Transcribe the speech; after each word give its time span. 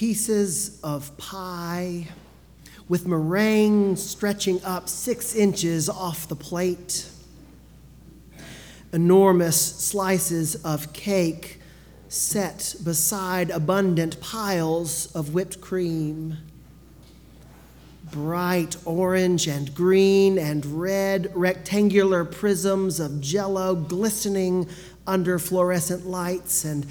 pieces 0.00 0.80
of 0.82 1.14
pie 1.18 2.08
with 2.88 3.06
meringue 3.06 3.94
stretching 3.94 4.58
up 4.64 4.88
six 4.88 5.34
inches 5.34 5.90
off 5.90 6.26
the 6.26 6.34
plate, 6.34 7.06
enormous 8.94 9.60
slices 9.60 10.54
of 10.64 10.90
cake 10.94 11.60
set 12.08 12.74
beside 12.82 13.50
abundant 13.50 14.18
piles 14.22 15.14
of 15.14 15.34
whipped 15.34 15.60
cream. 15.60 16.34
Bright 18.10 18.78
orange 18.86 19.46
and 19.48 19.74
green 19.74 20.38
and 20.38 20.80
red 20.80 21.30
rectangular 21.34 22.24
prisms 22.24 23.00
of 23.00 23.20
jello 23.20 23.74
glistening 23.74 24.66
under 25.06 25.38
fluorescent 25.38 26.06
lights 26.06 26.64
and 26.64 26.86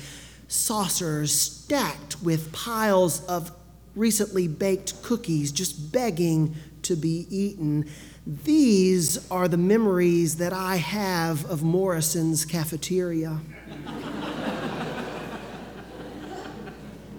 saucers 0.50 1.34
stacked 1.34 2.22
with 2.22 2.52
piles 2.52 3.24
of 3.26 3.52
recently 3.96 4.48
baked 4.48 5.02
cookies 5.04 5.52
just 5.52 5.92
begging 5.94 6.56
to 6.82 6.96
be 6.96 7.28
eaten. 7.30 7.88
These 8.26 9.30
are 9.30 9.48
the 9.48 9.58
memories 9.58 10.38
that 10.38 10.52
I 10.52 10.78
have 10.78 11.46
of 11.46 11.62
Morrison's 11.64 12.46
cafeteria. 12.46 13.40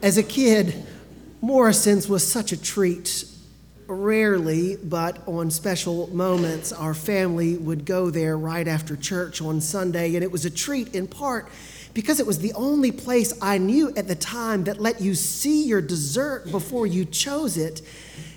As 0.03 0.19
a 0.19 0.23
kid, 0.23 0.87
Morrison's 1.41 2.09
was 2.09 2.27
such 2.27 2.53
a 2.53 2.61
treat 2.61 3.27
rarely, 3.87 4.77
but 4.77 5.19
on 5.27 5.51
special 5.51 6.09
moments, 6.15 6.73
our 6.73 6.95
family 6.95 7.57
would 7.57 7.85
go 7.85 8.11
there 8.11 8.37
right 8.37 8.67
after 8.67 8.97
church 8.97 9.41
on 9.43 9.61
Sunday, 9.61 10.15
and 10.15 10.25
it 10.25 10.33
was 10.33 10.45
a 10.45 10.51
treat 10.51 10.95
in 10.95 11.07
part 11.07 11.49
because 11.95 12.21
it 12.21 12.27
was 12.27 12.39
the 12.39 12.53
only 12.55 12.93
place 12.93 13.33
I 13.43 13.59
knew 13.59 13.93
at 13.97 14.09
the 14.09 14.15
time 14.15 14.65
that 14.65 14.81
let 14.81 15.01
you 15.01 15.15
see 15.15 15.65
your 15.65 15.81
dessert 15.81 16.51
before 16.51 16.87
you 16.87 17.05
chose 17.05 17.57
it, 17.57 17.83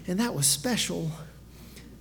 and 0.08 0.20
that 0.20 0.34
was 0.34 0.48
special. 0.48 1.12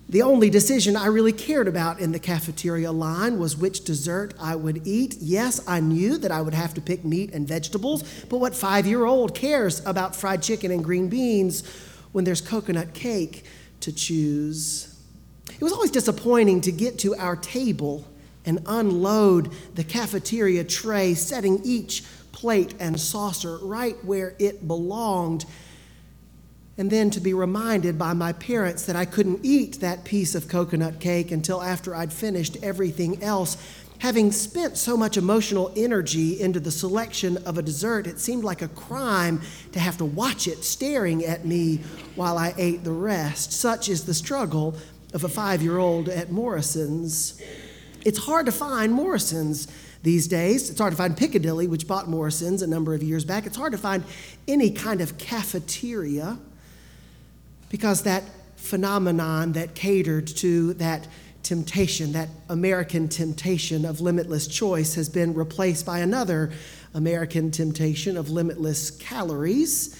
The 0.09 0.21
only 0.21 0.49
decision 0.49 0.97
I 0.97 1.07
really 1.07 1.31
cared 1.31 1.67
about 1.67 1.99
in 1.99 2.11
the 2.11 2.19
cafeteria 2.19 2.91
line 2.91 3.39
was 3.39 3.55
which 3.55 3.83
dessert 3.83 4.33
I 4.39 4.55
would 4.55 4.85
eat. 4.85 5.15
Yes, 5.19 5.65
I 5.67 5.79
knew 5.79 6.17
that 6.17 6.31
I 6.31 6.41
would 6.41 6.53
have 6.53 6.73
to 6.73 6.81
pick 6.81 7.05
meat 7.05 7.33
and 7.33 7.47
vegetables, 7.47 8.03
but 8.29 8.37
what 8.37 8.53
five 8.53 8.85
year 8.85 9.05
old 9.05 9.33
cares 9.33 9.83
about 9.85 10.15
fried 10.15 10.43
chicken 10.43 10.71
and 10.71 10.83
green 10.83 11.07
beans 11.07 11.63
when 12.11 12.25
there's 12.25 12.41
coconut 12.41 12.93
cake 12.93 13.45
to 13.79 13.91
choose. 13.91 14.99
It 15.49 15.61
was 15.61 15.73
always 15.73 15.91
disappointing 15.91 16.61
to 16.61 16.71
get 16.71 16.99
to 16.99 17.15
our 17.15 17.35
table 17.35 18.05
and 18.45 18.59
unload 18.65 19.51
the 19.75 19.83
cafeteria 19.83 20.63
tray, 20.63 21.13
setting 21.13 21.61
each 21.63 22.03
plate 22.31 22.73
and 22.79 22.99
saucer 22.99 23.57
right 23.61 24.03
where 24.03 24.35
it 24.39 24.67
belonged. 24.67 25.45
And 26.77 26.89
then 26.89 27.11
to 27.11 27.19
be 27.19 27.33
reminded 27.33 27.99
by 27.99 28.13
my 28.13 28.33
parents 28.33 28.85
that 28.87 28.95
I 28.95 29.05
couldn't 29.05 29.41
eat 29.43 29.79
that 29.81 30.03
piece 30.03 30.33
of 30.33 30.47
coconut 30.47 30.99
cake 30.99 31.31
until 31.31 31.61
after 31.61 31.95
I'd 31.95 32.11
finished 32.11 32.57
everything 32.63 33.21
else 33.21 33.57
Having 34.03 34.33
spent 34.33 34.77
so 34.77 34.97
much 34.97 35.15
emotional 35.15 35.71
energy 35.77 36.41
into 36.41 36.59
the 36.59 36.71
selection 36.71 37.37
of 37.45 37.57
a 37.57 37.61
dessert, 37.61 38.05
it 38.05 38.19
seemed 38.19 38.43
like 38.43 38.61
a 38.61 38.67
crime 38.67 39.41
to 39.71 39.79
have 39.79 39.97
to 39.99 40.03
watch 40.03 40.45
it 40.45 40.65
staring 40.65 41.23
at 41.23 41.45
me 41.45 41.77
while 42.15 42.37
I 42.37 42.53
ate 42.57 42.83
the 42.83 42.91
rest. 42.91 43.53
Such 43.53 43.87
is 43.87 44.03
the 44.03 44.13
struggle 44.13 44.75
of 45.13 45.23
a 45.23 45.29
five 45.29 45.61
year 45.61 45.77
old 45.77 46.09
at 46.09 46.33
Morrison's. 46.33 47.41
It's 48.05 48.19
hard 48.19 48.45
to 48.47 48.51
find 48.51 48.93
Morrison's 48.93 49.67
these 50.03 50.27
days. 50.27 50.69
It's 50.69 50.79
hard 50.79 50.91
to 50.91 50.97
find 50.97 51.15
Piccadilly, 51.15 51.67
which 51.67 51.87
bought 51.87 52.09
Morrison's 52.09 52.61
a 52.61 52.67
number 52.67 52.93
of 52.93 53.01
years 53.01 53.23
back. 53.23 53.45
It's 53.45 53.55
hard 53.55 53.71
to 53.71 53.77
find 53.77 54.03
any 54.47 54.71
kind 54.71 54.99
of 54.99 55.17
cafeteria 55.17 56.37
because 57.69 58.03
that 58.03 58.23
phenomenon 58.57 59.53
that 59.53 59.75
catered 59.75 60.27
to 60.27 60.73
that 60.75 61.07
temptation, 61.43 62.13
that 62.13 62.29
American 62.49 63.07
temptation 63.09 63.85
of 63.85 64.01
limitless 64.01 64.47
choice, 64.47 64.95
has 64.95 65.09
been 65.09 65.33
replaced 65.33 65.85
by 65.85 65.99
another 65.99 66.51
American 66.93 67.51
temptation 67.51 68.15
of 68.17 68.29
limitless 68.29 68.91
calories. 68.91 69.99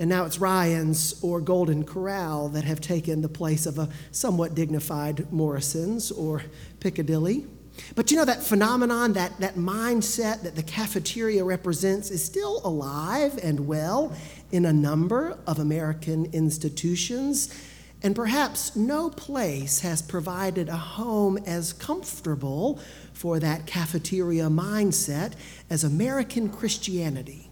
And 0.00 0.08
now 0.08 0.24
it's 0.24 0.38
Ryan's 0.38 1.22
or 1.22 1.42
Golden 1.42 1.84
Corral 1.84 2.48
that 2.48 2.64
have 2.64 2.80
taken 2.80 3.20
the 3.20 3.28
place 3.28 3.66
of 3.66 3.78
a 3.78 3.90
somewhat 4.12 4.54
dignified 4.54 5.30
Morrison's 5.30 6.10
or 6.10 6.42
Piccadilly. 6.80 7.46
But 7.94 8.10
you 8.10 8.16
know, 8.16 8.24
that 8.24 8.42
phenomenon, 8.42 9.12
that, 9.12 9.38
that 9.40 9.56
mindset 9.56 10.42
that 10.42 10.56
the 10.56 10.62
cafeteria 10.62 11.44
represents 11.44 12.10
is 12.10 12.24
still 12.24 12.62
alive 12.64 13.38
and 13.42 13.66
well 13.66 14.16
in 14.50 14.64
a 14.64 14.72
number 14.72 15.36
of 15.46 15.58
American 15.58 16.24
institutions. 16.32 17.54
And 18.02 18.16
perhaps 18.16 18.74
no 18.74 19.10
place 19.10 19.80
has 19.80 20.00
provided 20.00 20.70
a 20.70 20.76
home 20.76 21.36
as 21.46 21.74
comfortable 21.74 22.80
for 23.12 23.38
that 23.38 23.66
cafeteria 23.66 24.44
mindset 24.44 25.34
as 25.68 25.84
American 25.84 26.48
Christianity. 26.48 27.49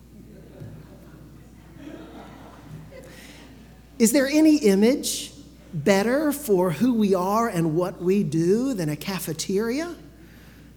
Is 3.99 4.13
there 4.13 4.29
any 4.29 4.59
image 4.59 5.33
better 5.75 6.31
for 6.31 6.71
who 6.71 6.95
we 6.95 7.15
are 7.15 7.49
and 7.49 7.75
what 7.75 8.01
we 8.01 8.23
do 8.23 8.73
than 8.73 8.89
a 8.89 8.97
cafeteria? 8.97 9.95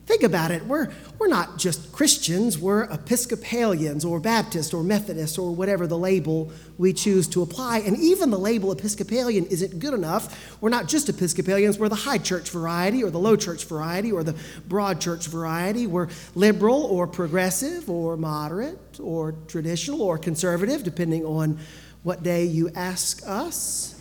Think 0.07 0.23
about 0.23 0.49
it. 0.49 0.65
We're, 0.65 0.91
we're 1.19 1.27
not 1.27 1.59
just 1.59 1.91
Christians, 1.93 2.57
we're 2.57 2.83
Episcopalians 2.85 4.03
or 4.03 4.19
Baptists 4.19 4.73
or 4.73 4.83
Methodists 4.83 5.37
or 5.37 5.53
whatever 5.53 5.85
the 5.85 5.97
label 5.97 6.51
we 6.79 6.91
choose 6.91 7.27
to 7.29 7.43
apply. 7.43 7.79
And 7.79 7.95
even 7.97 8.31
the 8.31 8.39
label 8.39 8.71
Episcopalian 8.71 9.45
isn't 9.45 9.77
good 9.79 9.93
enough. 9.93 10.59
We're 10.59 10.69
not 10.69 10.87
just 10.87 11.07
Episcopalians, 11.07 11.77
we're 11.77 11.89
the 11.89 11.95
high 11.95 12.17
church 12.17 12.49
variety 12.49 13.03
or 13.03 13.11
the 13.11 13.19
low 13.19 13.35
church 13.35 13.65
variety 13.65 14.11
or 14.11 14.23
the 14.23 14.35
broad 14.67 14.99
church 14.99 15.27
variety. 15.27 15.85
We're 15.85 16.09
liberal 16.33 16.83
or 16.85 17.05
progressive 17.05 17.87
or 17.87 18.17
moderate 18.17 18.99
or 18.99 19.35
traditional 19.47 20.01
or 20.01 20.17
conservative, 20.17 20.83
depending 20.83 21.23
on 21.23 21.59
what 22.03 22.23
day 22.23 22.45
you 22.45 22.69
ask 22.75 23.21
us. 23.27 23.95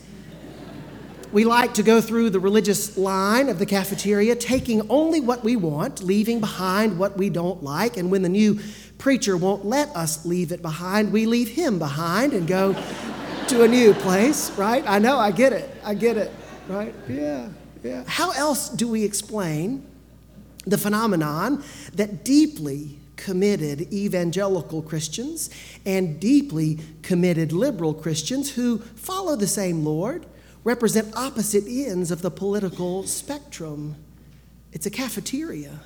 We 1.32 1.44
like 1.44 1.74
to 1.74 1.84
go 1.84 2.00
through 2.00 2.30
the 2.30 2.40
religious 2.40 2.96
line 2.96 3.48
of 3.48 3.58
the 3.58 3.66
cafeteria, 3.66 4.34
taking 4.34 4.88
only 4.90 5.20
what 5.20 5.44
we 5.44 5.54
want, 5.54 6.02
leaving 6.02 6.40
behind 6.40 6.98
what 6.98 7.16
we 7.16 7.30
don't 7.30 7.62
like. 7.62 7.96
And 7.96 8.10
when 8.10 8.22
the 8.22 8.28
new 8.28 8.58
preacher 8.98 9.36
won't 9.36 9.64
let 9.64 9.88
us 9.94 10.26
leave 10.26 10.50
it 10.50 10.60
behind, 10.60 11.12
we 11.12 11.26
leave 11.26 11.48
him 11.48 11.78
behind 11.78 12.32
and 12.32 12.48
go 12.48 12.72
to 13.48 13.62
a 13.62 13.68
new 13.68 13.94
place, 13.94 14.50
right? 14.52 14.82
I 14.88 14.98
know, 14.98 15.18
I 15.18 15.30
get 15.30 15.52
it. 15.52 15.70
I 15.84 15.94
get 15.94 16.16
it, 16.16 16.32
right? 16.68 16.94
Yeah, 17.08 17.48
yeah. 17.84 18.04
How 18.06 18.32
else 18.32 18.68
do 18.68 18.88
we 18.88 19.04
explain 19.04 19.86
the 20.66 20.78
phenomenon 20.78 21.64
that 21.94 22.24
deeply 22.24 22.99
committed 23.24 23.92
evangelical 23.92 24.82
Christians 24.82 25.50
and 25.86 26.18
deeply 26.20 26.78
committed 27.02 27.52
liberal 27.52 27.94
Christians 27.94 28.50
who 28.52 28.78
follow 28.78 29.36
the 29.36 29.46
same 29.46 29.84
Lord? 29.84 30.26
represent 30.64 31.14
opposite 31.16 31.64
ends 31.66 32.10
of 32.10 32.22
the 32.22 32.30
political 32.30 33.04
spectrum. 33.06 33.96
It's 34.72 34.86
a 34.86 34.90
cafeteria. 34.90 35.80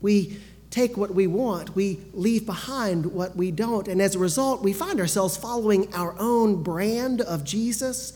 We 0.00 0.38
take 0.70 0.96
what 0.96 1.14
we 1.14 1.26
want, 1.26 1.74
we 1.74 2.00
leave 2.12 2.46
behind 2.46 3.06
what 3.06 3.36
we 3.36 3.50
don't, 3.50 3.88
and 3.88 4.00
as 4.00 4.14
a 4.14 4.18
result, 4.18 4.62
we 4.62 4.72
find 4.72 5.00
ourselves 5.00 5.36
following 5.36 5.92
our 5.94 6.14
own 6.18 6.62
brand 6.62 7.20
of 7.20 7.44
Jesus 7.44 8.12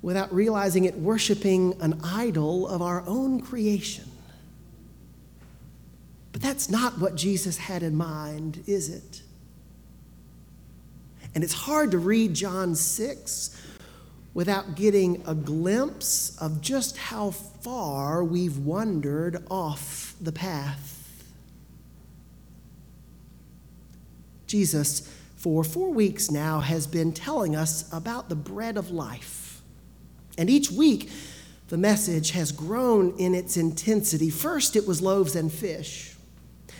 without 0.00 0.32
realizing 0.32 0.84
it, 0.84 0.96
worshiping 0.96 1.76
an 1.80 2.00
idol 2.02 2.66
of 2.66 2.80
our 2.80 3.04
own 3.06 3.40
creation. 3.40 4.04
But 6.38 6.46
that's 6.46 6.70
not 6.70 7.00
what 7.00 7.16
Jesus 7.16 7.56
had 7.56 7.82
in 7.82 7.96
mind, 7.96 8.62
is 8.68 8.88
it? 8.88 9.22
And 11.34 11.42
it's 11.42 11.52
hard 11.52 11.90
to 11.90 11.98
read 11.98 12.32
John 12.32 12.76
6 12.76 13.62
without 14.34 14.76
getting 14.76 15.20
a 15.26 15.34
glimpse 15.34 16.38
of 16.38 16.60
just 16.60 16.96
how 16.96 17.32
far 17.32 18.22
we've 18.22 18.56
wandered 18.56 19.44
off 19.50 20.14
the 20.20 20.30
path. 20.30 21.24
Jesus, 24.46 25.12
for 25.34 25.64
four 25.64 25.90
weeks 25.90 26.30
now, 26.30 26.60
has 26.60 26.86
been 26.86 27.12
telling 27.12 27.56
us 27.56 27.92
about 27.92 28.28
the 28.28 28.36
bread 28.36 28.76
of 28.76 28.92
life. 28.92 29.60
And 30.38 30.48
each 30.48 30.70
week, 30.70 31.10
the 31.66 31.78
message 31.78 32.30
has 32.30 32.52
grown 32.52 33.18
in 33.18 33.34
its 33.34 33.56
intensity. 33.56 34.30
First, 34.30 34.76
it 34.76 34.86
was 34.86 35.02
loaves 35.02 35.34
and 35.34 35.52
fish. 35.52 36.14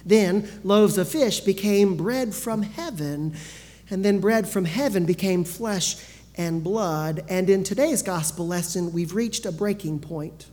Then, 0.05 0.49
loaves 0.65 0.99
of 0.99 1.09
fish 1.09 1.41
became 1.41 1.97
bread 1.97 2.35
from 2.35 2.62
heaven. 2.62 3.35
And 3.91 4.05
then, 4.05 4.21
bread 4.21 4.49
from 4.49 4.65
heaven 4.65 5.05
became 5.05 5.45
flesh 5.45 5.97
and 6.37 6.62
blood. 6.62 7.25
And 7.29 7.50
in 7.50 7.65
today's 7.65 8.03
gospel 8.03 8.47
lesson, 8.47 8.93
we've 8.93 9.15
reached 9.15 9.45
a 9.45 9.53
breaking 9.53 10.00
point. 10.00 10.47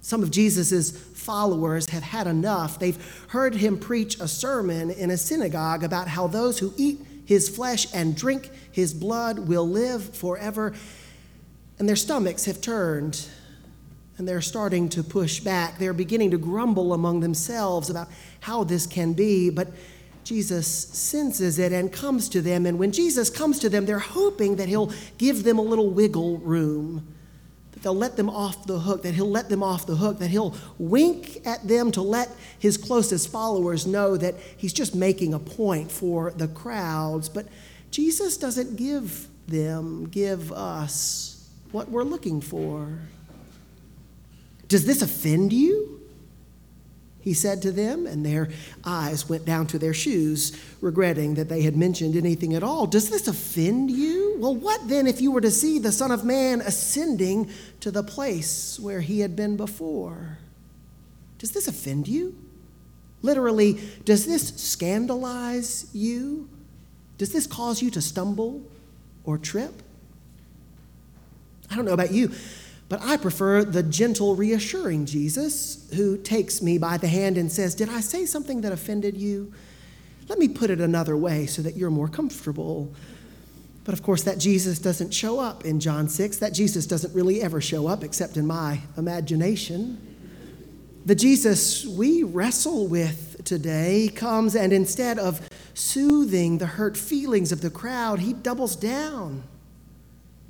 Some 0.00 0.22
of 0.24 0.32
Jesus' 0.32 0.90
followers 0.90 1.90
have 1.90 2.02
had 2.02 2.26
enough. 2.26 2.78
They've 2.80 3.24
heard 3.28 3.54
him 3.54 3.78
preach 3.78 4.18
a 4.18 4.26
sermon 4.26 4.90
in 4.90 5.10
a 5.10 5.16
synagogue 5.16 5.84
about 5.84 6.08
how 6.08 6.26
those 6.26 6.58
who 6.58 6.74
eat 6.76 7.00
his 7.24 7.48
flesh 7.48 7.86
and 7.94 8.16
drink 8.16 8.50
his 8.72 8.92
blood 8.92 9.38
will 9.38 9.68
live 9.68 10.16
forever. 10.16 10.74
And 11.78 11.88
their 11.88 11.96
stomachs 11.96 12.46
have 12.46 12.60
turned 12.60 13.24
and 14.18 14.28
they're 14.28 14.40
starting 14.40 14.88
to 14.90 15.02
push 15.02 15.40
back. 15.40 15.78
They're 15.78 15.92
beginning 15.92 16.30
to 16.32 16.38
grumble 16.38 16.92
among 16.92 17.20
themselves 17.20 17.90
about 17.90 18.08
how 18.40 18.64
this 18.64 18.86
can 18.86 19.14
be. 19.14 19.50
But 19.50 19.68
Jesus 20.24 20.66
senses 20.66 21.58
it 21.58 21.72
and 21.72 21.92
comes 21.92 22.28
to 22.30 22.40
them. 22.40 22.66
And 22.66 22.78
when 22.78 22.92
Jesus 22.92 23.30
comes 23.30 23.58
to 23.60 23.68
them, 23.68 23.86
they're 23.86 23.98
hoping 23.98 24.56
that 24.56 24.68
he'll 24.68 24.92
give 25.18 25.42
them 25.44 25.58
a 25.58 25.62
little 25.62 25.90
wiggle 25.90 26.38
room, 26.38 27.06
that 27.72 27.82
they'll 27.82 27.94
let 27.94 28.16
them 28.16 28.30
off 28.30 28.66
the 28.66 28.78
hook, 28.78 29.02
that 29.02 29.14
he'll 29.14 29.30
let 29.30 29.48
them 29.48 29.62
off 29.62 29.86
the 29.86 29.96
hook, 29.96 30.18
that 30.18 30.28
he'll 30.28 30.54
wink 30.78 31.44
at 31.46 31.66
them 31.66 31.90
to 31.92 32.02
let 32.02 32.28
his 32.58 32.76
closest 32.76 33.32
followers 33.32 33.86
know 33.86 34.16
that 34.16 34.36
he's 34.56 34.72
just 34.72 34.94
making 34.94 35.34
a 35.34 35.38
point 35.38 35.90
for 35.90 36.30
the 36.32 36.48
crowds. 36.48 37.28
But 37.28 37.46
Jesus 37.90 38.36
doesn't 38.36 38.76
give 38.76 39.26
them, 39.48 40.08
give 40.08 40.52
us 40.52 41.50
what 41.72 41.90
we're 41.90 42.04
looking 42.04 42.40
for. 42.40 43.00
Does 44.72 44.86
this 44.86 45.02
offend 45.02 45.52
you? 45.52 46.00
He 47.20 47.34
said 47.34 47.60
to 47.60 47.72
them, 47.72 48.06
and 48.06 48.24
their 48.24 48.48
eyes 48.82 49.28
went 49.28 49.44
down 49.44 49.66
to 49.66 49.78
their 49.78 49.92
shoes, 49.92 50.58
regretting 50.80 51.34
that 51.34 51.50
they 51.50 51.60
had 51.60 51.76
mentioned 51.76 52.16
anything 52.16 52.54
at 52.54 52.62
all. 52.62 52.86
Does 52.86 53.10
this 53.10 53.28
offend 53.28 53.90
you? 53.90 54.36
Well, 54.38 54.54
what 54.54 54.88
then 54.88 55.06
if 55.06 55.20
you 55.20 55.30
were 55.30 55.42
to 55.42 55.50
see 55.50 55.78
the 55.78 55.92
Son 55.92 56.10
of 56.10 56.24
Man 56.24 56.62
ascending 56.62 57.50
to 57.80 57.90
the 57.90 58.02
place 58.02 58.80
where 58.80 59.02
he 59.02 59.20
had 59.20 59.36
been 59.36 59.58
before? 59.58 60.38
Does 61.36 61.50
this 61.50 61.68
offend 61.68 62.08
you? 62.08 62.34
Literally, 63.20 63.78
does 64.06 64.24
this 64.24 64.54
scandalize 64.56 65.90
you? 65.92 66.48
Does 67.18 67.30
this 67.30 67.46
cause 67.46 67.82
you 67.82 67.90
to 67.90 68.00
stumble 68.00 68.62
or 69.24 69.36
trip? 69.36 69.82
I 71.70 71.76
don't 71.76 71.84
know 71.84 71.92
about 71.92 72.12
you. 72.12 72.32
But 72.92 73.00
I 73.04 73.16
prefer 73.16 73.64
the 73.64 73.82
gentle, 73.82 74.36
reassuring 74.36 75.06
Jesus 75.06 75.88
who 75.94 76.18
takes 76.18 76.60
me 76.60 76.76
by 76.76 76.98
the 76.98 77.08
hand 77.08 77.38
and 77.38 77.50
says, 77.50 77.74
Did 77.74 77.88
I 77.88 78.02
say 78.02 78.26
something 78.26 78.60
that 78.60 78.70
offended 78.70 79.16
you? 79.16 79.50
Let 80.28 80.38
me 80.38 80.46
put 80.46 80.68
it 80.68 80.78
another 80.78 81.16
way 81.16 81.46
so 81.46 81.62
that 81.62 81.74
you're 81.74 81.88
more 81.88 82.08
comfortable. 82.08 82.92
But 83.84 83.94
of 83.94 84.02
course, 84.02 84.24
that 84.24 84.36
Jesus 84.36 84.78
doesn't 84.78 85.14
show 85.14 85.40
up 85.40 85.64
in 85.64 85.80
John 85.80 86.06
6. 86.06 86.36
That 86.36 86.52
Jesus 86.52 86.86
doesn't 86.86 87.14
really 87.14 87.40
ever 87.40 87.62
show 87.62 87.86
up 87.86 88.04
except 88.04 88.36
in 88.36 88.46
my 88.46 88.82
imagination. 88.98 89.96
The 91.06 91.14
Jesus 91.14 91.86
we 91.86 92.24
wrestle 92.24 92.88
with 92.88 93.42
today 93.46 94.10
comes 94.14 94.54
and 94.54 94.70
instead 94.70 95.18
of 95.18 95.48
soothing 95.72 96.58
the 96.58 96.66
hurt 96.66 96.98
feelings 96.98 97.52
of 97.52 97.62
the 97.62 97.70
crowd, 97.70 98.18
he 98.18 98.34
doubles 98.34 98.76
down 98.76 99.44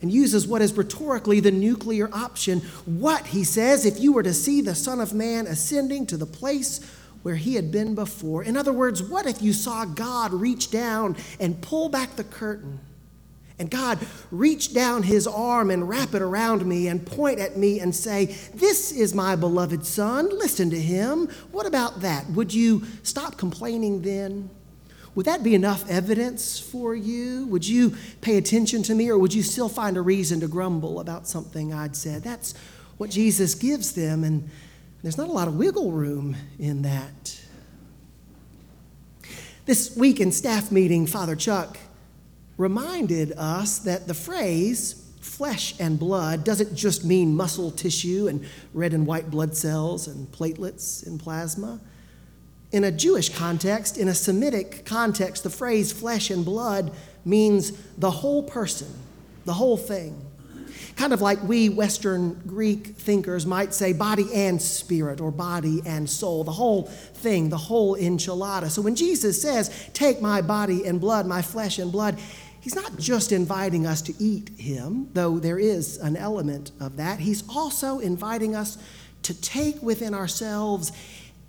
and 0.02 0.10
uses 0.10 0.46
what 0.46 0.60
is 0.60 0.76
rhetorically 0.76 1.40
the 1.40 1.50
nuclear 1.50 2.10
option. 2.12 2.60
What, 2.84 3.26
he 3.28 3.44
says, 3.44 3.86
if 3.86 4.00
you 4.00 4.12
were 4.12 4.24
to 4.24 4.34
see 4.34 4.60
the 4.60 4.74
Son 4.74 5.00
of 5.00 5.14
Man 5.14 5.46
ascending 5.46 6.06
to 6.08 6.16
the 6.16 6.26
place 6.26 6.80
where 7.22 7.36
he 7.36 7.54
had 7.54 7.70
been 7.70 7.94
before? 7.94 8.42
In 8.42 8.56
other 8.56 8.72
words, 8.72 9.02
what 9.02 9.26
if 9.26 9.40
you 9.40 9.52
saw 9.52 9.84
God 9.84 10.32
reach 10.32 10.70
down 10.70 11.16
and 11.38 11.62
pull 11.62 11.88
back 11.88 12.16
the 12.16 12.24
curtain? 12.24 12.80
And 13.58 13.70
God 13.70 14.00
reach 14.32 14.74
down 14.74 15.04
his 15.04 15.28
arm 15.28 15.70
and 15.70 15.88
wrap 15.88 16.14
it 16.14 16.22
around 16.22 16.66
me 16.66 16.88
and 16.88 17.06
point 17.06 17.38
at 17.38 17.56
me 17.56 17.78
and 17.78 17.94
say, 17.94 18.36
This 18.52 18.90
is 18.90 19.14
my 19.14 19.36
beloved 19.36 19.86
son. 19.86 20.30
Listen 20.30 20.70
to 20.70 20.80
him. 20.80 21.28
What 21.52 21.66
about 21.66 22.00
that? 22.00 22.28
Would 22.30 22.52
you 22.52 22.82
stop 23.04 23.36
complaining 23.36 24.02
then? 24.02 24.50
Would 25.14 25.26
that 25.26 25.42
be 25.42 25.54
enough 25.54 25.88
evidence 25.90 26.58
for 26.58 26.94
you? 26.94 27.46
Would 27.46 27.66
you 27.66 27.96
pay 28.22 28.38
attention 28.38 28.82
to 28.84 28.94
me, 28.94 29.10
or 29.10 29.18
would 29.18 29.34
you 29.34 29.42
still 29.42 29.68
find 29.68 29.96
a 29.96 30.00
reason 30.00 30.40
to 30.40 30.48
grumble 30.48 31.00
about 31.00 31.28
something 31.28 31.72
I'd 31.72 31.96
said? 31.96 32.22
That's 32.22 32.54
what 32.96 33.10
Jesus 33.10 33.54
gives 33.54 33.92
them, 33.92 34.24
and 34.24 34.48
there's 35.02 35.18
not 35.18 35.28
a 35.28 35.32
lot 35.32 35.48
of 35.48 35.56
wiggle 35.56 35.92
room 35.92 36.36
in 36.58 36.82
that. 36.82 37.40
This 39.66 39.94
week 39.96 40.18
in 40.18 40.32
staff 40.32 40.72
meeting, 40.72 41.06
Father 41.06 41.36
Chuck 41.36 41.78
reminded 42.56 43.32
us 43.36 43.80
that 43.80 44.06
the 44.06 44.14
phrase 44.14 45.10
flesh 45.20 45.74
and 45.78 45.98
blood 45.98 46.44
doesn't 46.44 46.74
just 46.74 47.04
mean 47.04 47.34
muscle 47.34 47.70
tissue 47.70 48.28
and 48.28 48.44
red 48.74 48.92
and 48.92 49.06
white 49.06 49.30
blood 49.30 49.56
cells 49.56 50.08
and 50.08 50.30
platelets 50.32 51.06
and 51.06 51.20
plasma 51.20 51.80
in 52.72 52.84
a 52.84 52.90
Jewish 52.90 53.28
context, 53.28 53.98
in 53.98 54.08
a 54.08 54.14
Semitic 54.14 54.84
context, 54.84 55.44
the 55.44 55.50
phrase 55.50 55.92
flesh 55.92 56.30
and 56.30 56.44
blood 56.44 56.90
means 57.24 57.72
the 57.98 58.10
whole 58.10 58.42
person, 58.42 58.88
the 59.44 59.52
whole 59.52 59.76
thing. 59.76 60.20
Kind 60.96 61.12
of 61.12 61.20
like 61.20 61.42
we 61.42 61.68
Western 61.68 62.34
Greek 62.46 62.88
thinkers 62.88 63.46
might 63.46 63.72
say 63.72 63.92
body 63.92 64.26
and 64.34 64.60
spirit 64.60 65.20
or 65.20 65.30
body 65.30 65.80
and 65.86 66.08
soul, 66.08 66.44
the 66.44 66.52
whole 66.52 66.84
thing, 66.84 67.48
the 67.48 67.56
whole 67.56 67.96
enchilada. 67.96 68.70
So 68.70 68.82
when 68.82 68.94
Jesus 68.94 69.40
says, 69.40 69.90
Take 69.94 70.20
my 70.20 70.42
body 70.42 70.86
and 70.86 71.00
blood, 71.00 71.26
my 71.26 71.40
flesh 71.40 71.78
and 71.78 71.90
blood, 71.90 72.18
he's 72.60 72.74
not 72.74 72.98
just 72.98 73.32
inviting 73.32 73.86
us 73.86 74.02
to 74.02 74.14
eat 74.18 74.50
him, 74.58 75.08
though 75.14 75.38
there 75.38 75.58
is 75.58 75.96
an 75.98 76.16
element 76.16 76.72
of 76.78 76.96
that. 76.96 77.20
He's 77.20 77.42
also 77.48 77.98
inviting 77.98 78.54
us 78.54 78.76
to 79.22 79.40
take 79.40 79.82
within 79.82 80.14
ourselves 80.14 80.92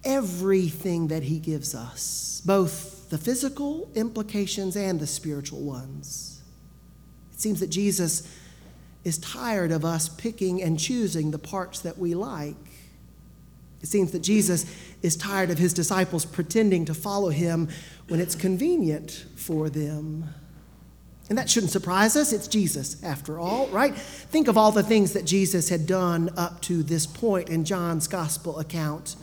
everything 0.03 1.07
that 1.07 1.23
He 1.23 1.39
gives 1.39 1.73
us, 1.73 2.41
both 2.45 3.09
the 3.09 3.17
physical 3.17 3.89
implications 3.95 4.75
and 4.75 4.99
the 4.99 5.07
spiritual 5.07 5.61
ones. 5.61 6.41
It 7.33 7.39
seems 7.39 7.59
that 7.59 7.69
Jesus 7.69 8.27
is 9.03 9.17
tired 9.17 9.71
of 9.71 9.83
us 9.83 10.09
picking 10.09 10.61
and 10.61 10.79
choosing 10.79 11.31
the 11.31 11.39
parts 11.39 11.79
that 11.81 11.97
we 11.97 12.15
like. 12.15 12.55
It 13.81 13.87
seems 13.87 14.11
that 14.11 14.21
Jesus 14.21 14.65
is 15.01 15.17
tired 15.17 15.49
of 15.49 15.57
his 15.57 15.73
disciples 15.73 16.25
pretending 16.25 16.85
to 16.85 16.93
follow 16.93 17.29
him 17.29 17.67
when 18.07 18.21
it's 18.21 18.35
convenient 18.35 19.25
for 19.35 19.69
them. 19.69 20.29
And 21.29 21.37
that 21.37 21.49
shouldn't 21.49 21.71
surprise 21.71 22.15
us. 22.15 22.31
It's 22.31 22.47
Jesus, 22.47 23.01
after 23.03 23.39
all, 23.39 23.67
right? 23.67 23.95
Think 23.95 24.47
of 24.47 24.57
all 24.57 24.71
the 24.71 24.83
things 24.83 25.13
that 25.13 25.25
Jesus 25.25 25.69
had 25.69 25.85
done 25.85 26.29
up 26.37 26.61
to 26.61 26.83
this 26.83 27.05
point 27.05 27.49
in 27.49 27.65
John's 27.65 28.07
gospel 28.07 28.59
account. 28.59 29.15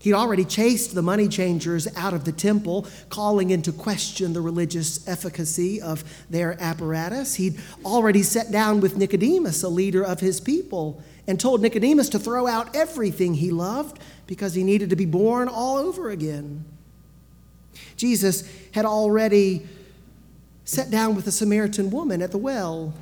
He'd 0.00 0.14
already 0.14 0.46
chased 0.46 0.94
the 0.94 1.02
money 1.02 1.28
changers 1.28 1.86
out 1.94 2.14
of 2.14 2.24
the 2.24 2.32
temple, 2.32 2.86
calling 3.10 3.50
into 3.50 3.70
question 3.70 4.32
the 4.32 4.40
religious 4.40 5.06
efficacy 5.06 5.80
of 5.80 6.02
their 6.30 6.56
apparatus. 6.58 7.34
He'd 7.34 7.60
already 7.84 8.22
sat 8.22 8.50
down 8.50 8.80
with 8.80 8.96
Nicodemus, 8.96 9.62
a 9.62 9.68
leader 9.68 10.02
of 10.02 10.20
his 10.20 10.40
people, 10.40 11.02
and 11.26 11.38
told 11.38 11.60
Nicodemus 11.60 12.08
to 12.08 12.18
throw 12.18 12.46
out 12.46 12.74
everything 12.74 13.34
he 13.34 13.50
loved 13.50 13.98
because 14.26 14.54
he 14.54 14.64
needed 14.64 14.88
to 14.88 14.96
be 14.96 15.04
born 15.04 15.48
all 15.48 15.76
over 15.76 16.08
again. 16.08 16.64
Jesus 17.96 18.50
had 18.72 18.86
already 18.86 19.66
sat 20.64 20.90
down 20.90 21.14
with 21.14 21.26
a 21.26 21.32
Samaritan 21.32 21.90
woman 21.90 22.22
at 22.22 22.30
the 22.30 22.38
well 22.38 22.94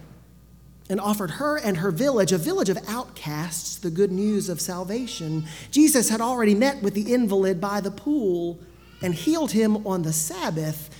and 0.88 1.00
offered 1.00 1.33
her 1.33 1.57
and 1.57 1.76
her 1.78 1.90
village, 1.90 2.33
a 2.33 2.38
village 2.38 2.68
of 2.68 2.78
outcasts, 2.88 3.76
the 3.76 3.90
good 3.90 4.11
news 4.11 4.49
of 4.49 4.61
salvation. 4.61 5.45
Jesus 5.71 6.09
had 6.09 6.21
already 6.21 6.54
met 6.54 6.83
with 6.83 6.95
the 6.95 7.12
invalid 7.12 7.61
by 7.61 7.80
the 7.80 7.90
pool 7.90 8.59
and 9.02 9.14
healed 9.14 9.52
him 9.52 9.87
on 9.87 10.02
the 10.02 10.12
Sabbath, 10.12 10.90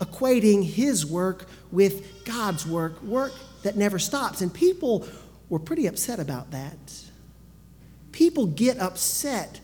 equating 0.00 0.64
his 0.64 1.04
work 1.04 1.46
with 1.70 2.24
God's 2.24 2.66
work, 2.66 3.02
work 3.02 3.32
that 3.62 3.76
never 3.76 3.98
stops. 3.98 4.40
And 4.40 4.52
people 4.52 5.06
were 5.48 5.58
pretty 5.58 5.86
upset 5.86 6.18
about 6.18 6.50
that. 6.52 6.78
People 8.12 8.46
get 8.46 8.78
upset 8.78 9.60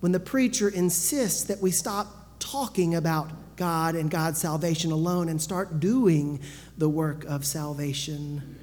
when 0.00 0.12
the 0.12 0.20
preacher 0.20 0.68
insists 0.68 1.44
that 1.44 1.60
we 1.60 1.70
stop 1.70 2.38
talking 2.38 2.94
about 2.94 3.30
God 3.56 3.94
and 3.94 4.10
God's 4.10 4.40
salvation 4.40 4.90
alone 4.90 5.28
and 5.28 5.40
start 5.40 5.78
doing 5.80 6.40
the 6.76 6.88
work 6.88 7.24
of 7.24 7.44
salvation. 7.44 8.58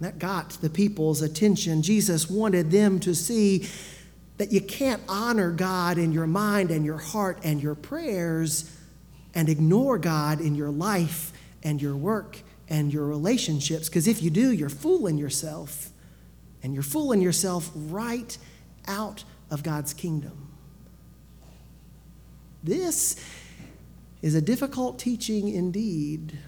That 0.00 0.18
got 0.18 0.50
the 0.62 0.70
people's 0.70 1.22
attention. 1.22 1.82
Jesus 1.82 2.28
wanted 2.30 2.70
them 2.70 3.00
to 3.00 3.14
see 3.14 3.68
that 4.38 4.50
you 4.50 4.62
can't 4.62 5.02
honor 5.08 5.50
God 5.50 5.98
in 5.98 6.12
your 6.12 6.26
mind 6.26 6.70
and 6.70 6.84
your 6.84 6.96
heart 6.96 7.40
and 7.44 7.62
your 7.62 7.74
prayers 7.74 8.74
and 9.34 9.48
ignore 9.48 9.98
God 9.98 10.40
in 10.40 10.54
your 10.54 10.70
life 10.70 11.32
and 11.62 11.80
your 11.80 11.94
work 11.94 12.40
and 12.68 12.92
your 12.92 13.04
relationships. 13.04 13.88
Because 13.88 14.08
if 14.08 14.22
you 14.22 14.30
do, 14.30 14.52
you're 14.52 14.70
fooling 14.70 15.18
yourself. 15.18 15.90
And 16.62 16.72
you're 16.74 16.82
fooling 16.82 17.20
yourself 17.20 17.70
right 17.74 18.36
out 18.86 19.24
of 19.50 19.62
God's 19.62 19.92
kingdom. 19.92 20.48
This 22.62 23.16
is 24.22 24.34
a 24.34 24.42
difficult 24.42 24.98
teaching 24.98 25.48
indeed. 25.48 26.38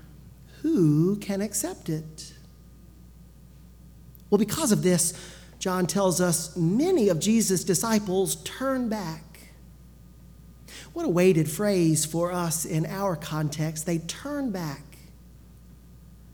Who 0.62 1.16
can 1.16 1.40
accept 1.40 1.88
it? 1.88 2.31
Well, 4.32 4.38
because 4.38 4.72
of 4.72 4.82
this, 4.82 5.12
John 5.58 5.86
tells 5.86 6.18
us 6.18 6.56
many 6.56 7.10
of 7.10 7.20
Jesus' 7.20 7.64
disciples 7.64 8.36
turn 8.44 8.88
back. 8.88 9.50
What 10.94 11.04
a 11.04 11.10
weighted 11.10 11.50
phrase 11.50 12.06
for 12.06 12.32
us 12.32 12.64
in 12.64 12.86
our 12.86 13.14
context. 13.14 13.84
They 13.84 13.98
turned 13.98 14.54
back 14.54 14.96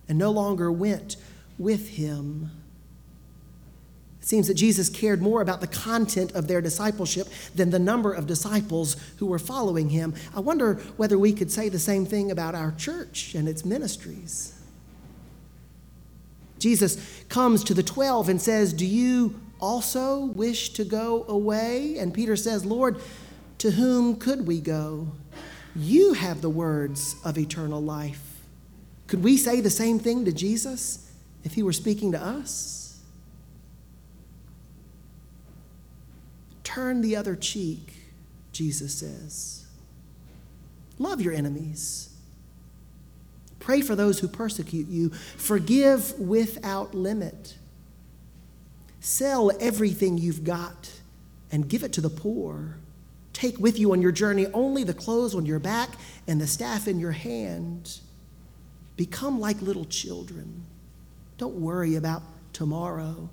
and 0.08 0.16
no 0.16 0.30
longer 0.30 0.70
went 0.70 1.16
with 1.58 1.88
him. 1.88 2.52
It 4.20 4.28
seems 4.28 4.46
that 4.46 4.54
Jesus 4.54 4.88
cared 4.88 5.20
more 5.20 5.42
about 5.42 5.60
the 5.60 5.66
content 5.66 6.30
of 6.36 6.46
their 6.46 6.60
discipleship 6.60 7.26
than 7.52 7.70
the 7.70 7.80
number 7.80 8.12
of 8.12 8.28
disciples 8.28 8.94
who 9.16 9.26
were 9.26 9.40
following 9.40 9.88
him. 9.88 10.14
I 10.36 10.38
wonder 10.38 10.74
whether 10.96 11.18
we 11.18 11.32
could 11.32 11.50
say 11.50 11.68
the 11.68 11.80
same 11.80 12.06
thing 12.06 12.30
about 12.30 12.54
our 12.54 12.70
church 12.78 13.34
and 13.34 13.48
its 13.48 13.64
ministries. 13.64 14.57
Jesus 16.58 17.22
comes 17.28 17.64
to 17.64 17.74
the 17.74 17.82
12 17.82 18.28
and 18.28 18.40
says, 18.40 18.72
Do 18.72 18.86
you 18.86 19.40
also 19.60 20.26
wish 20.26 20.70
to 20.70 20.84
go 20.84 21.24
away? 21.28 21.98
And 21.98 22.14
Peter 22.14 22.36
says, 22.36 22.64
Lord, 22.64 23.00
to 23.58 23.72
whom 23.72 24.16
could 24.16 24.46
we 24.46 24.60
go? 24.60 25.08
You 25.74 26.14
have 26.14 26.40
the 26.40 26.50
words 26.50 27.16
of 27.24 27.38
eternal 27.38 27.82
life. 27.82 28.42
Could 29.06 29.22
we 29.22 29.36
say 29.36 29.60
the 29.60 29.70
same 29.70 29.98
thing 29.98 30.24
to 30.24 30.32
Jesus 30.32 31.10
if 31.44 31.54
he 31.54 31.62
were 31.62 31.72
speaking 31.72 32.12
to 32.12 32.22
us? 32.22 33.00
Turn 36.62 37.00
the 37.00 37.16
other 37.16 37.34
cheek, 37.34 37.94
Jesus 38.52 38.94
says. 38.94 39.66
Love 40.98 41.20
your 41.20 41.32
enemies. 41.32 42.10
Pray 43.68 43.82
for 43.82 43.94
those 43.94 44.18
who 44.18 44.28
persecute 44.28 44.88
you. 44.88 45.10
Forgive 45.10 46.18
without 46.18 46.94
limit. 46.94 47.58
Sell 49.00 49.52
everything 49.60 50.16
you've 50.16 50.42
got 50.42 50.90
and 51.52 51.68
give 51.68 51.82
it 51.82 51.92
to 51.92 52.00
the 52.00 52.08
poor. 52.08 52.78
Take 53.34 53.58
with 53.58 53.78
you 53.78 53.92
on 53.92 54.00
your 54.00 54.10
journey 54.10 54.46
only 54.54 54.84
the 54.84 54.94
clothes 54.94 55.34
on 55.34 55.44
your 55.44 55.58
back 55.58 55.90
and 56.26 56.40
the 56.40 56.46
staff 56.46 56.88
in 56.88 56.98
your 56.98 57.12
hand. 57.12 58.00
Become 58.96 59.38
like 59.38 59.60
little 59.60 59.84
children. 59.84 60.64
Don't 61.36 61.56
worry 61.56 61.94
about 61.94 62.22
tomorrow. 62.54 63.28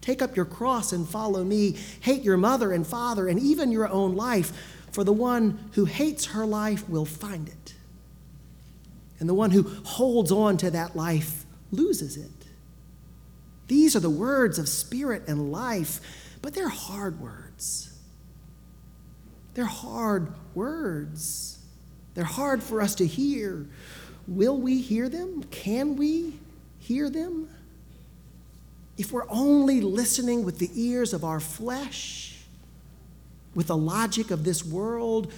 Take 0.00 0.22
up 0.22 0.36
your 0.36 0.44
cross 0.44 0.92
and 0.92 1.08
follow 1.08 1.42
me. 1.42 1.76
Hate 2.02 2.22
your 2.22 2.36
mother 2.36 2.70
and 2.70 2.86
father 2.86 3.26
and 3.26 3.36
even 3.40 3.72
your 3.72 3.88
own 3.88 4.14
life, 4.14 4.52
for 4.92 5.02
the 5.02 5.12
one 5.12 5.58
who 5.72 5.86
hates 5.86 6.26
her 6.26 6.46
life 6.46 6.88
will 6.88 7.04
find 7.04 7.48
it. 7.48 7.74
And 9.22 9.28
the 9.28 9.34
one 9.34 9.52
who 9.52 9.62
holds 9.84 10.32
on 10.32 10.56
to 10.56 10.70
that 10.72 10.96
life 10.96 11.44
loses 11.70 12.16
it. 12.16 12.28
These 13.68 13.94
are 13.94 14.00
the 14.00 14.10
words 14.10 14.58
of 14.58 14.68
spirit 14.68 15.28
and 15.28 15.52
life, 15.52 16.00
but 16.42 16.54
they're 16.54 16.68
hard 16.68 17.20
words. 17.20 17.96
They're 19.54 19.64
hard 19.64 20.32
words. 20.56 21.60
They're 22.14 22.24
hard 22.24 22.64
for 22.64 22.80
us 22.80 22.96
to 22.96 23.06
hear. 23.06 23.68
Will 24.26 24.56
we 24.56 24.80
hear 24.80 25.08
them? 25.08 25.44
Can 25.52 25.94
we 25.94 26.40
hear 26.80 27.08
them? 27.08 27.48
If 28.98 29.12
we're 29.12 29.30
only 29.30 29.80
listening 29.80 30.44
with 30.44 30.58
the 30.58 30.70
ears 30.74 31.12
of 31.12 31.22
our 31.22 31.38
flesh, 31.38 32.40
with 33.54 33.68
the 33.68 33.76
logic 33.76 34.32
of 34.32 34.42
this 34.42 34.64
world, 34.64 35.32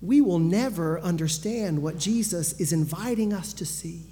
we 0.00 0.20
will 0.20 0.38
never 0.38 1.00
understand 1.00 1.82
what 1.82 1.98
Jesus 1.98 2.58
is 2.60 2.72
inviting 2.72 3.32
us 3.32 3.52
to 3.54 3.66
see. 3.66 4.02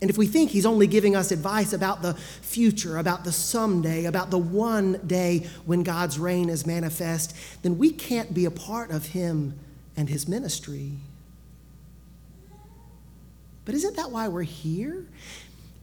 And 0.00 0.08
if 0.08 0.16
we 0.16 0.26
think 0.26 0.50
he's 0.50 0.64
only 0.64 0.86
giving 0.86 1.14
us 1.14 1.30
advice 1.30 1.74
about 1.74 2.00
the 2.00 2.14
future, 2.14 2.96
about 2.96 3.24
the 3.24 3.32
someday, 3.32 4.06
about 4.06 4.30
the 4.30 4.38
one 4.38 4.98
day 5.06 5.46
when 5.66 5.82
God's 5.82 6.18
reign 6.18 6.48
is 6.48 6.66
manifest, 6.66 7.36
then 7.62 7.76
we 7.76 7.90
can't 7.90 8.32
be 8.32 8.46
a 8.46 8.50
part 8.50 8.90
of 8.90 9.08
him 9.08 9.58
and 9.96 10.08
his 10.08 10.26
ministry. 10.26 10.92
But 13.66 13.74
isn't 13.74 13.96
that 13.96 14.10
why 14.10 14.28
we're 14.28 14.42
here? 14.42 15.04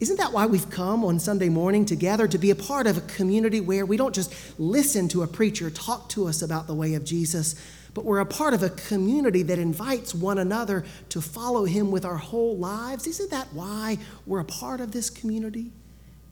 Isn't 0.00 0.16
that 0.18 0.32
why 0.32 0.46
we've 0.46 0.68
come 0.68 1.04
on 1.04 1.20
Sunday 1.20 1.48
morning 1.48 1.84
together 1.84 2.26
to 2.26 2.38
be 2.38 2.50
a 2.50 2.56
part 2.56 2.86
of 2.88 2.98
a 2.98 3.00
community 3.02 3.60
where 3.60 3.86
we 3.86 3.96
don't 3.96 4.14
just 4.14 4.34
listen 4.58 5.08
to 5.08 5.22
a 5.22 5.26
preacher 5.26 5.70
talk 5.70 6.08
to 6.10 6.26
us 6.26 6.42
about 6.42 6.66
the 6.66 6.74
way 6.74 6.94
of 6.94 7.04
Jesus, 7.04 7.54
but 7.98 8.04
we're 8.04 8.20
a 8.20 8.26
part 8.26 8.54
of 8.54 8.62
a 8.62 8.70
community 8.70 9.42
that 9.42 9.58
invites 9.58 10.14
one 10.14 10.38
another 10.38 10.84
to 11.08 11.20
follow 11.20 11.64
him 11.64 11.90
with 11.90 12.04
our 12.04 12.16
whole 12.16 12.56
lives? 12.56 13.08
Isn't 13.08 13.32
that 13.32 13.52
why 13.52 13.98
we're 14.24 14.38
a 14.38 14.44
part 14.44 14.80
of 14.80 14.92
this 14.92 15.10
community? 15.10 15.72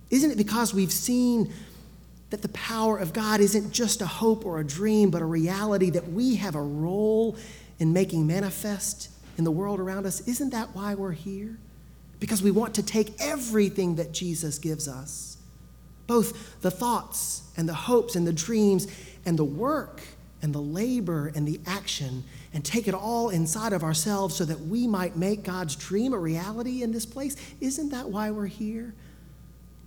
Isn't 0.09 0.31
it 0.31 0.39
because 0.39 0.73
we've 0.73 0.93
seen 0.93 1.53
that 2.31 2.43
the 2.43 2.49
power 2.51 2.97
of 2.97 3.13
God 3.13 3.41
isn't 3.41 3.73
just 3.73 4.01
a 4.01 4.07
hope 4.07 4.47
or 4.47 4.61
a 4.61 4.65
dream, 4.65 5.11
but 5.11 5.23
a 5.23 5.25
reality 5.25 5.91
that 5.91 6.09
we 6.13 6.37
have 6.37 6.55
a 6.55 6.63
role 6.63 7.37
in 7.81 7.93
making 7.93 8.29
manifest 8.29 9.11
in 9.37 9.43
the 9.43 9.51
world 9.51 9.81
around 9.81 10.07
us. 10.07 10.21
Isn't 10.29 10.51
that 10.51 10.69
why 10.73 10.95
we're 10.95 11.11
here? 11.11 11.59
Because 12.21 12.45
we 12.45 12.53
want 12.53 12.77
to 12.77 12.83
take 12.85 13.13
everything 13.21 13.97
that 13.97 14.13
Jesus 14.13 14.61
gives 14.61 14.87
us, 14.87 15.37
both 16.07 16.61
the 16.61 16.71
thoughts 16.71 17.43
and 17.57 17.69
the 17.69 17.75
hopes 17.75 18.15
and 18.15 18.25
the 18.25 18.33
dreams 18.33 18.87
and 19.25 19.37
the 19.37 19.45
work 19.45 20.01
and 20.47 20.55
the 20.55 20.61
labor 20.61 21.33
and 21.35 21.47
the 21.47 21.61
action, 21.67 22.23
and 22.55 22.65
take 22.65 22.87
it 22.87 22.95
all 22.95 23.31
inside 23.31 23.73
of 23.73 23.83
ourselves 23.83 24.37
so 24.37 24.45
that 24.45 24.61
we 24.61 24.87
might 24.87 25.17
make 25.17 25.43
God's 25.43 25.75
dream 25.75 26.13
a 26.13 26.19
reality 26.19 26.85
in 26.85 26.93
this 26.93 27.05
place. 27.05 27.35
Isn't 27.61 27.89
that 27.89 28.09
why 28.09 28.31
we're 28.31 28.47
here? 28.47 28.95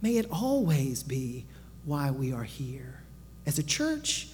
May 0.02 0.18
it 0.18 0.28
always 0.30 1.02
be 1.02 1.46
why 1.86 2.12
we 2.12 2.34
are 2.34 2.44
here 2.44 3.04
as 3.46 3.58
a 3.58 3.64
church 3.64 4.28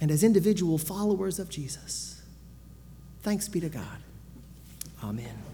and 0.00 0.12
as 0.12 0.22
individual 0.22 0.78
followers 0.78 1.40
of 1.40 1.48
Jesus. 1.48 2.22
Thanks 3.22 3.48
be 3.48 3.58
to 3.58 3.68
God. 3.68 3.98
Amen. 5.02 5.45